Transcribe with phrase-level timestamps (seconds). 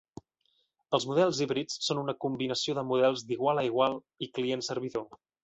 [0.97, 5.09] Els models híbrids són una combinació de models d'igual a igual i client-servidor.